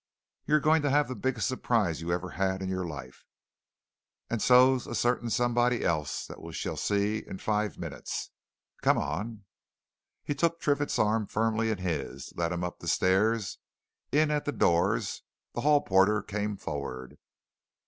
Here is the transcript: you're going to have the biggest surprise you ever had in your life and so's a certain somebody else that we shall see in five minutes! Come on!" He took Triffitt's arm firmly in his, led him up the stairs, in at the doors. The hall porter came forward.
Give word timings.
you're 0.47 0.59
going 0.59 0.81
to 0.81 0.89
have 0.89 1.07
the 1.07 1.15
biggest 1.15 1.47
surprise 1.47 2.01
you 2.01 2.11
ever 2.11 2.31
had 2.31 2.63
in 2.63 2.67
your 2.69 2.87
life 2.87 3.23
and 4.31 4.41
so's 4.41 4.87
a 4.87 4.95
certain 4.95 5.29
somebody 5.29 5.83
else 5.85 6.25
that 6.25 6.41
we 6.41 6.51
shall 6.51 6.75
see 6.75 7.19
in 7.27 7.37
five 7.37 7.77
minutes! 7.77 8.31
Come 8.81 8.97
on!" 8.97 9.43
He 10.23 10.33
took 10.33 10.59
Triffitt's 10.59 10.97
arm 10.97 11.27
firmly 11.27 11.69
in 11.69 11.77
his, 11.77 12.33
led 12.35 12.51
him 12.51 12.63
up 12.63 12.79
the 12.79 12.87
stairs, 12.87 13.59
in 14.11 14.31
at 14.31 14.45
the 14.45 14.51
doors. 14.51 15.21
The 15.53 15.61
hall 15.61 15.81
porter 15.81 16.23
came 16.23 16.57
forward. 16.57 17.19